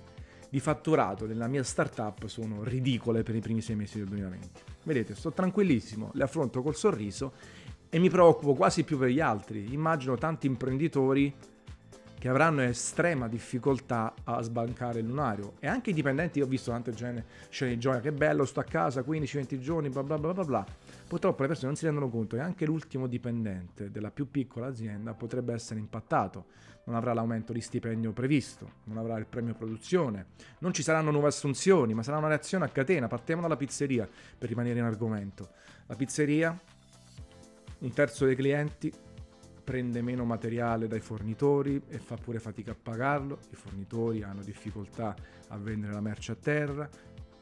di 0.48 0.60
fatturato 0.60 1.26
della 1.26 1.48
mia 1.48 1.64
startup 1.64 2.26
sono 2.26 2.62
ridicole 2.62 3.22
per 3.22 3.34
i 3.34 3.40
primi 3.40 3.60
sei 3.60 3.74
mesi 3.74 3.98
del 3.98 4.06
2020. 4.06 4.73
Vedete, 4.84 5.14
sto 5.14 5.32
tranquillissimo, 5.32 6.10
le 6.14 6.24
affronto 6.24 6.62
col 6.62 6.76
sorriso 6.76 7.32
e 7.88 7.98
mi 7.98 8.10
preoccupo 8.10 8.54
quasi 8.54 8.84
più 8.84 8.98
per 8.98 9.08
gli 9.08 9.20
altri. 9.20 9.72
Immagino 9.72 10.16
tanti 10.16 10.46
imprenditori 10.46 11.34
che 12.24 12.30
avranno 12.30 12.62
estrema 12.62 13.28
difficoltà 13.28 14.14
a 14.24 14.40
sbancare 14.40 15.00
il 15.00 15.06
lunario 15.06 15.56
e 15.58 15.66
anche 15.66 15.90
i 15.90 15.92
dipendenti, 15.92 16.40
ho 16.40 16.46
visto 16.46 16.70
tante 16.70 16.94
scene 16.94 17.72
di 17.72 17.78
gioia, 17.78 18.00
che 18.00 18.12
bello, 18.12 18.46
sto 18.46 18.60
a 18.60 18.64
casa 18.64 19.02
15-20 19.02 19.58
giorni, 19.58 19.90
bla 19.90 20.02
bla 20.02 20.16
bla 20.16 20.32
bla 20.32 20.44
bla. 20.44 20.66
Purtroppo 21.06 21.42
le 21.42 21.48
persone 21.48 21.66
non 21.66 21.76
si 21.76 21.84
rendono 21.84 22.08
conto 22.08 22.36
che 22.36 22.42
anche 22.42 22.64
l'ultimo 22.64 23.08
dipendente 23.08 23.90
della 23.90 24.10
più 24.10 24.30
piccola 24.30 24.68
azienda 24.68 25.12
potrebbe 25.12 25.52
essere 25.52 25.78
impattato 25.80 26.46
non 26.84 26.96
avrà 26.96 27.12
l'aumento 27.12 27.52
di 27.52 27.60
stipendio 27.60 28.12
previsto, 28.12 28.70
non 28.84 28.96
avrà 28.96 29.18
il 29.18 29.26
premio 29.26 29.52
produzione, 29.52 30.28
non 30.60 30.72
ci 30.72 30.82
saranno 30.82 31.10
nuove 31.10 31.28
assunzioni, 31.28 31.92
ma 31.92 32.02
sarà 32.02 32.16
una 32.16 32.28
reazione 32.28 32.64
a 32.64 32.68
catena. 32.68 33.06
Partiamo 33.06 33.42
dalla 33.42 33.56
pizzeria 33.56 34.08
per 34.38 34.48
rimanere 34.48 34.78
in 34.78 34.84
argomento. 34.86 35.50
La 35.86 35.94
pizzeria, 35.94 36.58
un 37.80 37.92
terzo 37.92 38.24
dei 38.24 38.34
clienti 38.34 38.92
prende 39.64 40.02
meno 40.02 40.24
materiale 40.24 40.86
dai 40.86 41.00
fornitori 41.00 41.80
e 41.88 41.98
fa 41.98 42.16
pure 42.16 42.38
fatica 42.38 42.72
a 42.72 42.76
pagarlo, 42.80 43.38
i 43.50 43.56
fornitori 43.56 44.22
hanno 44.22 44.42
difficoltà 44.42 45.16
a 45.48 45.56
vendere 45.56 45.92
la 45.92 46.00
merce 46.00 46.32
a 46.32 46.36
terra, 46.36 46.88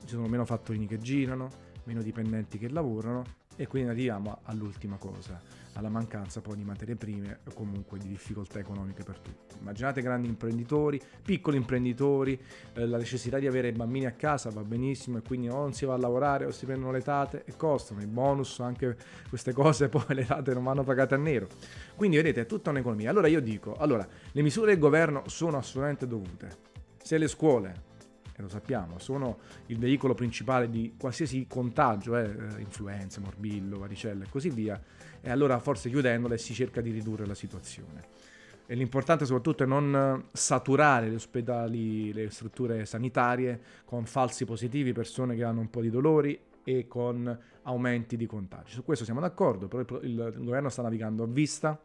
ci 0.04 0.08
sono 0.08 0.28
meno 0.28 0.44
fattorini 0.44 0.86
che 0.86 0.98
girano, 0.98 1.50
meno 1.84 2.00
dipendenti 2.00 2.58
che 2.58 2.68
lavorano 2.68 3.40
e 3.56 3.66
quindi 3.66 3.90
arriviamo 3.90 4.40
all'ultima 4.44 4.96
cosa, 4.96 5.40
alla 5.74 5.88
mancanza 5.88 6.40
poi 6.40 6.56
di 6.56 6.64
materie 6.64 6.96
prime 6.96 7.40
o 7.44 7.52
comunque 7.54 7.98
di 7.98 8.08
difficoltà 8.08 8.58
economiche 8.58 9.02
per 9.02 9.18
tutti. 9.18 9.56
Immaginate 9.60 10.02
grandi 10.02 10.28
imprenditori, 10.28 11.00
piccoli 11.22 11.56
imprenditori, 11.56 12.38
eh, 12.74 12.86
la 12.86 12.98
necessità 12.98 13.38
di 13.38 13.46
avere 13.46 13.72
bambini 13.72 14.06
a 14.06 14.12
casa 14.12 14.50
va 14.50 14.62
benissimo 14.62 15.18
e 15.18 15.22
quindi 15.22 15.48
o 15.48 15.56
non 15.56 15.72
si 15.72 15.84
va 15.84 15.94
a 15.94 15.98
lavorare 15.98 16.46
o 16.46 16.50
si 16.50 16.66
prendono 16.66 16.92
le 16.92 17.02
tate 17.02 17.44
e 17.44 17.56
costano, 17.56 18.02
i 18.02 18.06
bonus, 18.06 18.60
anche 18.60 18.96
queste 19.28 19.52
cose 19.52 19.88
poi 19.90 20.04
le 20.08 20.26
tate 20.26 20.52
non 20.54 20.64
vanno 20.64 20.84
pagate 20.84 21.14
a 21.14 21.18
nero. 21.18 21.48
Quindi 21.94 22.16
vedete 22.16 22.42
è 22.42 22.46
tutta 22.46 22.70
un'economia. 22.70 23.10
Allora 23.10 23.28
io 23.28 23.40
dico, 23.40 23.76
allora 23.76 24.06
le 24.32 24.42
misure 24.42 24.72
del 24.72 24.80
governo 24.80 25.22
sono 25.26 25.58
assolutamente 25.58 26.06
dovute. 26.06 26.70
Se 27.02 27.18
le 27.18 27.28
scuole 27.28 27.90
e 28.34 28.42
lo 28.42 28.48
sappiamo, 28.48 28.98
sono 28.98 29.38
il 29.66 29.78
veicolo 29.78 30.14
principale 30.14 30.70
di 30.70 30.94
qualsiasi 30.96 31.46
contagio, 31.48 32.16
eh, 32.16 32.30
influenza, 32.58 33.20
morbillo, 33.20 33.78
varicella 33.78 34.24
e 34.24 34.28
così 34.28 34.50
via, 34.50 34.80
e 35.20 35.30
allora 35.30 35.58
forse 35.58 35.88
chiudendole 35.88 36.38
si 36.38 36.54
cerca 36.54 36.80
di 36.80 36.90
ridurre 36.90 37.26
la 37.26 37.34
situazione. 37.34 38.30
E 38.66 38.74
l'importante 38.74 39.26
soprattutto 39.26 39.64
è 39.64 39.66
non 39.66 40.28
saturare 40.32 41.10
gli 41.10 41.14
ospedali, 41.14 42.12
le 42.12 42.30
strutture 42.30 42.86
sanitarie 42.86 43.60
con 43.84 44.06
falsi 44.06 44.44
positivi, 44.44 44.92
persone 44.92 45.34
che 45.36 45.44
hanno 45.44 45.60
un 45.60 45.68
po' 45.68 45.82
di 45.82 45.90
dolori 45.90 46.38
e 46.64 46.86
con 46.86 47.38
aumenti 47.62 48.16
di 48.16 48.24
contagi. 48.24 48.72
Su 48.72 48.84
questo 48.84 49.04
siamo 49.04 49.20
d'accordo, 49.20 49.68
però 49.68 50.00
il, 50.00 50.32
il 50.36 50.44
governo 50.44 50.68
sta 50.68 50.82
navigando 50.82 51.24
a 51.24 51.26
vista, 51.26 51.78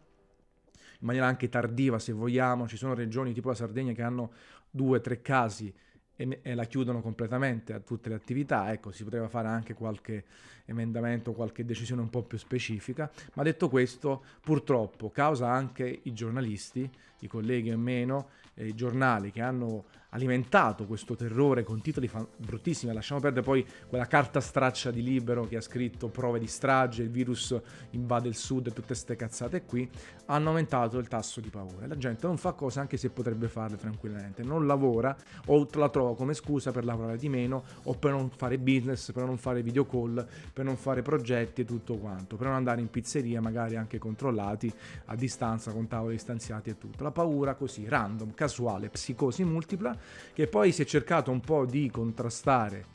in 1.00 1.06
maniera 1.06 1.28
anche 1.28 1.50
tardiva 1.50 2.00
se 2.00 2.14
vogliamo, 2.14 2.68
ci 2.68 2.78
sono 2.78 2.94
regioni 2.94 3.34
tipo 3.34 3.50
la 3.50 3.56
Sardegna 3.56 3.92
che 3.92 4.02
hanno 4.02 4.32
due 4.70 4.98
o 4.98 5.02
tre 5.02 5.22
casi 5.22 5.74
e, 6.18 6.40
e, 6.42 6.56
la 6.56 6.66
chiudono 6.66 7.02
completamente 7.02 7.72
a 7.72 7.80
tutte 7.80 8.10
le 8.10 8.16
attività. 8.16 8.74
Ecco, 8.74 8.92
si 8.92 9.06
poteva 9.06 9.30
fare 9.30 9.48
anche 9.48 9.74
qualche 9.74 10.26
emendamento, 10.66 11.32
qualche 11.32 11.64
decisione 11.64 12.02
un 12.02 12.10
po' 12.10 12.24
più 12.24 12.38
specifica. 12.38 13.10
Ma 13.36 13.44
detto 13.44 13.70
questo, 13.70 14.24
purtroppo 14.42 15.10
causa 15.10 15.50
anche 15.50 16.02
i 16.04 16.14
giornalisti, 16.14 16.90
i 17.20 17.28
colleghi 17.28 17.70
e 17.70 17.78
meno, 17.78 18.30
eh, 18.56 18.68
i 18.68 18.76
giornali 18.76 19.32
che 19.32 19.42
hanno 19.42 19.86
alimentato 20.18 20.86
questo 20.86 21.16
terrore 21.16 21.64
con 21.64 21.80
titoli 21.80 22.08
fan- 22.08 22.28
bruttissimi. 22.36 22.92
Lasciamo 22.94 23.22
perdere 23.22 23.46
poi 23.46 23.66
quella 23.88 24.08
carta 24.08 24.42
straccia 24.42 24.92
di 24.92 25.02
libero 25.02 25.46
che 25.46 25.58
ha 25.58 25.62
scritto 25.62 26.10
prove 26.10 26.40
di 26.40 26.48
strage, 26.48 27.04
il 27.04 27.10
virus 27.10 27.56
invade 27.92 28.28
il 28.28 28.36
sud 28.36 28.68
e 28.68 28.72
tutte 28.72 28.88
queste 28.88 29.16
cazzate 29.16 29.64
qui. 29.64 29.90
Hanno 30.26 30.50
aumentato 30.50 30.98
il 30.98 31.08
tasso 31.08 31.40
di 31.40 31.50
paura. 31.50 31.88
La 31.88 31.98
gente 31.98 32.28
non 32.28 32.38
fa 32.38 32.52
cose 32.54 32.80
anche 32.80 32.98
se 32.98 33.10
potrebbe 33.10 33.48
farle 33.48 33.78
tranquillamente. 33.78 34.44
Non 34.44 34.66
lavora 34.66 35.16
o 35.46 35.68
la 35.74 35.90
trova 35.90 36.16
come 36.16 36.34
scusa 36.34 36.72
per 36.72 36.84
lavorare 36.84 37.18
di 37.18 37.30
meno 37.30 37.64
o 37.84 37.94
per 37.94 38.12
non 38.12 38.30
fare 38.30 38.58
business, 38.58 39.12
per 39.12 39.24
non 39.24 39.38
fare 39.38 39.62
video 39.62 39.86
call, 39.86 40.26
per 40.52 40.66
non 40.66 40.76
fare 40.76 41.02
progetti 41.02 41.62
e 41.62 41.66
tutto 41.66 41.98
quanto. 41.98 42.36
Per 42.36 42.48
non 42.48 42.56
andare 42.56 42.82
in 42.82 42.90
pizzeria, 42.90 43.40
magari 43.40 43.76
anche 43.76 44.00
controllati 44.00 44.72
a 45.06 45.16
distanza 45.16 45.72
con 45.72 45.88
tavoli 45.88 46.16
distanziati 46.16 46.72
e 46.72 46.78
tutto. 46.78 47.04
La 47.04 47.12
paura 47.12 47.54
così, 47.54 47.88
random, 47.88 48.34
casuale, 48.34 48.90
psicosi 48.90 49.44
multipla 49.44 49.96
che 50.34 50.48
poi 50.48 50.72
si 50.72 50.82
è 50.82 50.86
cercato 50.86 51.32
un 51.32 51.40
po' 51.40 51.66
di 51.66 51.90
contrastare 51.90 52.86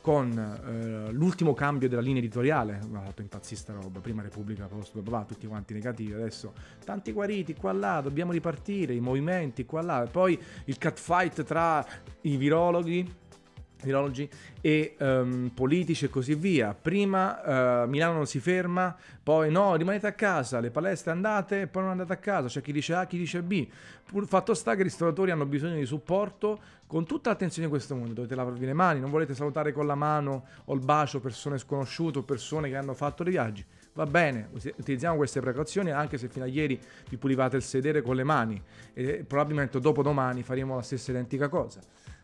con 0.00 0.32
eh, 0.36 1.12
l'ultimo 1.12 1.52
cambio 1.52 1.88
della 1.88 2.00
linea 2.00 2.20
editoriale, 2.20 2.80
mi 2.88 2.96
ha 2.96 3.02
fatto 3.02 3.20
impazzire 3.20 3.60
sta 3.60 3.72
roba, 3.74 4.00
prima 4.00 4.22
Repubblica 4.22 4.66
Post, 4.66 4.98
bla 5.00 5.24
tutti 5.24 5.46
quanti 5.46 5.74
negativi, 5.74 6.12
adesso 6.12 6.54
tanti 6.84 7.12
guariti 7.12 7.54
qua 7.54 7.72
là, 7.72 8.00
dobbiamo 8.00 8.32
ripartire, 8.32 8.94
i 8.94 9.00
movimenti 9.00 9.66
qua 9.66 9.82
là, 9.82 10.08
poi 10.10 10.38
il 10.64 10.78
catfight 10.78 11.42
tra 11.44 11.86
i 12.22 12.36
virologhi 12.36 13.14
virologi 13.82 14.28
e 14.60 14.96
um, 14.98 15.50
politici 15.54 16.06
e 16.06 16.08
così 16.08 16.34
via. 16.34 16.74
Prima 16.74 17.82
uh, 17.84 17.88
Milano 17.88 18.14
non 18.14 18.26
si 18.26 18.40
ferma, 18.40 18.96
poi 19.22 19.50
no, 19.50 19.76
rimanete 19.76 20.06
a 20.06 20.12
casa, 20.12 20.60
le 20.60 20.70
palestre 20.70 21.10
andate 21.10 21.62
e 21.62 21.66
poi 21.66 21.82
non 21.82 21.92
andate 21.92 22.12
a 22.12 22.16
casa, 22.16 22.48
c'è 22.48 22.60
chi 22.60 22.72
dice 22.72 22.94
A, 22.94 23.06
chi 23.06 23.18
dice 23.18 23.42
B. 23.42 23.66
Pur 24.04 24.26
fatto 24.26 24.54
sta 24.54 24.74
che 24.74 24.80
i 24.80 24.84
ristoratori 24.84 25.30
hanno 25.30 25.46
bisogno 25.46 25.76
di 25.76 25.86
supporto 25.86 26.58
con 26.86 27.06
tutta 27.06 27.30
l'attenzione 27.30 27.68
di 27.68 27.72
questo 27.72 27.94
mondo, 27.94 28.14
dovete 28.14 28.34
lavarvi 28.34 28.66
le 28.66 28.72
mani, 28.72 28.98
non 28.98 29.10
volete 29.10 29.34
salutare 29.34 29.72
con 29.72 29.86
la 29.86 29.94
mano 29.94 30.46
o 30.64 30.74
il 30.74 30.80
bacio 30.80 31.20
persone 31.20 31.56
sconosciute 31.58 32.18
o 32.18 32.22
persone 32.22 32.68
che 32.68 32.74
hanno 32.74 32.94
fatto 32.94 33.22
dei 33.22 33.32
viaggi. 33.32 33.64
Va 33.92 34.06
bene, 34.06 34.48
utilizziamo 34.52 35.16
queste 35.16 35.40
precauzioni 35.40 35.90
anche 35.90 36.18
se 36.18 36.28
fino 36.28 36.44
a 36.44 36.48
ieri 36.48 36.80
vi 37.08 37.16
pulivate 37.16 37.56
il 37.56 37.62
sedere 37.62 38.02
con 38.02 38.16
le 38.16 38.24
mani 38.24 38.60
e 38.92 39.24
probabilmente 39.26 39.78
dopo 39.78 40.02
domani 40.02 40.42
faremo 40.42 40.76
la 40.76 40.82
stessa 40.82 41.10
identica 41.12 41.48
cosa. 41.48 41.80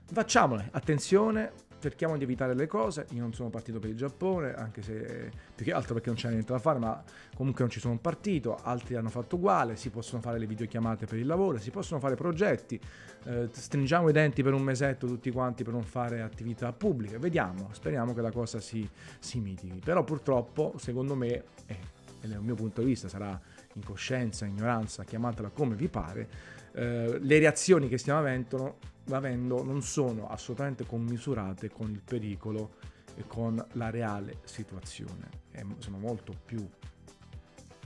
Facciamole, 0.09 0.69
attenzione, 0.71 1.53
cerchiamo 1.81 2.17
di 2.17 2.23
evitare 2.23 2.55
le 2.55 2.69
cose. 2.69 3.07
Io 3.11 3.21
non 3.21 3.35
sono 3.35 3.51
partito 3.51 3.81
per 3.81 3.91
il 3.91 3.97
Giappone, 3.97 4.55
anche 4.55 4.81
se 4.81 5.31
più 5.55 5.65
che 5.65 5.73
altro 5.73 5.95
perché 5.95 6.11
non 6.11 6.17
c'è 6.17 6.31
niente 6.31 6.53
da 6.53 6.61
fare, 6.61 6.79
ma 6.79 7.03
comunque 7.35 7.63
non 7.65 7.71
ci 7.71 7.81
sono 7.81 7.99
partito. 7.99 8.57
Altri 8.63 8.95
hanno 8.95 9.11
fatto 9.11 9.35
uguale. 9.35 9.75
Si 9.75 9.91
possono 9.91 10.23
fare 10.23 10.39
le 10.39 10.47
videochiamate 10.47 11.07
per 11.07 11.19
il 11.19 11.27
lavoro, 11.27 11.59
si 11.59 11.71
possono 11.71 11.99
fare 11.99 12.15
progetti. 12.15 12.81
Eh, 13.25 13.49
stringiamo 13.51 14.09
i 14.09 14.13
denti 14.13 14.45
per 14.45 14.55
un 14.55 14.63
mesetto 14.63 15.09
tutti 15.09 15.31
quanti 15.33 15.65
per 15.65 15.73
non 15.73 15.83
fare 15.83 16.23
attività 16.23 16.73
pubbliche. 16.73 17.19
Vediamo, 17.19 17.71
speriamo 17.73 18.15
che 18.15 18.21
la 18.21 18.31
cosa 18.31 18.61
si, 18.61 18.89
si 19.19 19.41
mitighi. 19.41 19.81
Però 19.85 20.05
purtroppo, 20.05 20.75
secondo 20.77 21.17
me, 21.17 21.45
eh, 21.67 21.79
dal 22.21 22.43
mio 22.43 22.55
punto 22.55 22.81
di 22.81 22.87
vista, 22.87 23.09
sarà 23.09 23.39
incoscienza, 23.75 24.47
ignoranza, 24.47 25.03
chiamatela 25.03 25.49
come 25.49 25.75
vi 25.75 25.89
pare. 25.89 26.29
Eh, 26.73 27.19
le 27.21 27.39
reazioni 27.41 27.89
che 27.89 27.99
stiamo 27.99 28.21
avendo 28.21 28.95
avendo 29.11 29.63
non 29.63 29.83
sono 29.83 30.29
assolutamente 30.29 30.85
commisurate 30.85 31.71
con 31.71 31.91
il 31.91 32.03
pericolo 32.03 32.75
e 33.15 33.25
con 33.27 33.65
la 33.73 33.91
reale 33.91 34.41
situazione. 34.45 35.45
E 35.53 35.65
sono 35.79 35.99
molto 35.99 36.35
più 36.45 36.67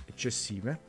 eccessive 0.07 0.89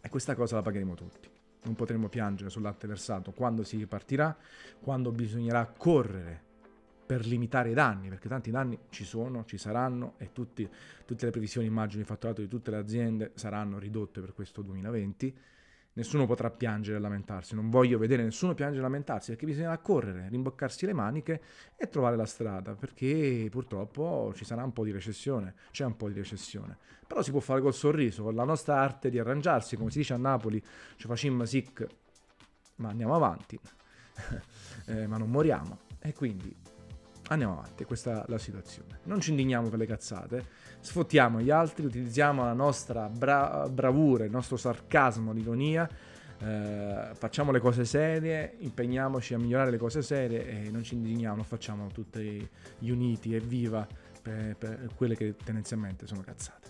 e 0.00 0.08
questa 0.08 0.34
cosa 0.34 0.56
la 0.56 0.62
pagheremo 0.62 0.94
tutti. 0.94 1.28
non 1.62 1.74
potremo 1.74 2.08
piangere 2.08 2.48
sul 2.48 2.62
latte 2.62 2.86
versato 2.86 3.32
quando 3.32 3.64
si 3.64 3.76
ripartirà, 3.76 4.34
quando 4.80 5.12
bisognerà 5.12 5.66
correre 5.66 6.48
per 7.04 7.26
limitare 7.26 7.70
i 7.70 7.74
danni, 7.74 8.08
perché 8.08 8.28
tanti 8.28 8.50
danni 8.50 8.78
ci 8.88 9.04
sono, 9.04 9.44
ci 9.44 9.58
saranno 9.58 10.14
e 10.16 10.32
tutti, 10.32 10.68
tutte 11.04 11.24
le 11.24 11.32
previsioni 11.32 11.66
immagino 11.66 12.00
di 12.00 12.06
fatturato 12.06 12.40
di 12.40 12.48
tutte 12.48 12.70
le 12.70 12.76
aziende 12.76 13.32
saranno 13.34 13.78
ridotte 13.78 14.20
per 14.20 14.32
questo 14.32 14.62
2020 14.62 15.36
nessuno 15.94 16.26
potrà 16.26 16.50
piangere 16.50 16.96
e 16.96 17.00
lamentarsi, 17.00 17.54
non 17.54 17.70
voglio 17.70 17.98
vedere 17.98 18.22
nessuno 18.22 18.54
piangere 18.54 18.80
e 18.80 18.82
lamentarsi 18.82 19.30
perché 19.30 19.46
bisogna 19.46 19.76
correre, 19.78 20.28
rimboccarsi 20.28 20.86
le 20.86 20.92
maniche 20.92 21.42
e 21.76 21.88
trovare 21.88 22.16
la 22.16 22.26
strada 22.26 22.74
perché 22.74 23.48
purtroppo 23.50 24.32
ci 24.34 24.44
sarà 24.44 24.62
un 24.62 24.72
po' 24.72 24.84
di 24.84 24.92
recessione, 24.92 25.54
c'è 25.70 25.84
un 25.84 25.96
po' 25.96 26.08
di 26.08 26.14
recessione, 26.14 26.76
però 27.06 27.22
si 27.22 27.30
può 27.30 27.40
fare 27.40 27.60
col 27.60 27.74
sorriso, 27.74 28.22
con 28.22 28.34
la 28.34 28.44
nostra 28.44 28.76
arte 28.76 29.10
di 29.10 29.18
arrangiarsi, 29.18 29.76
come 29.76 29.90
si 29.90 29.98
dice 29.98 30.14
a 30.14 30.18
Napoli, 30.18 30.62
ci 30.96 31.06
facciamo 31.06 31.44
sic, 31.44 31.86
ma 32.76 32.90
andiamo 32.90 33.14
avanti, 33.14 33.58
eh, 34.86 35.06
ma 35.06 35.18
non 35.18 35.30
moriamo. 35.30 35.88
E 35.98 36.14
quindi 36.14 36.54
andiamo 37.28 37.58
avanti, 37.58 37.84
questa 37.84 38.24
è 38.24 38.24
la 38.28 38.38
situazione. 38.38 39.00
Non 39.04 39.20
ci 39.20 39.30
indigniamo 39.30 39.68
per 39.68 39.78
le 39.78 39.86
cazzate, 39.86 40.46
sfottiamo 40.80 41.40
gli 41.40 41.50
altri, 41.50 41.86
utilizziamo 41.86 42.44
la 42.44 42.52
nostra 42.52 43.08
bra- 43.08 43.68
bravura, 43.70 44.24
il 44.24 44.30
nostro 44.30 44.56
sarcasmo, 44.56 45.32
l'ironia, 45.32 45.88
eh, 46.42 47.10
facciamo 47.12 47.52
le 47.52 47.60
cose 47.60 47.84
serie, 47.84 48.54
impegniamoci 48.58 49.34
a 49.34 49.38
migliorare 49.38 49.70
le 49.70 49.78
cose 49.78 50.00
serie 50.02 50.46
e 50.46 50.70
non 50.70 50.82
ci 50.82 50.94
indigniamo, 50.94 51.42
facciamo 51.42 51.88
tutti 51.88 52.48
gli 52.78 52.90
uniti 52.90 53.34
e 53.34 53.40
viva 53.40 53.86
per, 54.22 54.56
per 54.56 54.88
quelle 54.94 55.16
che 55.16 55.36
tendenzialmente 55.36 56.06
sono 56.06 56.22
cazzate. 56.22 56.68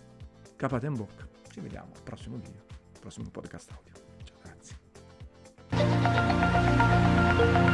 Capate 0.56 0.86
in 0.86 0.94
bocca, 0.94 1.26
ci 1.50 1.60
vediamo 1.60 1.92
al 1.94 2.02
prossimo 2.02 2.36
video, 2.36 2.62
al 2.68 3.00
prossimo 3.00 3.28
podcast 3.30 3.70
audio. 3.70 3.92
Ciao 4.24 4.38
ragazzi. 7.38 7.69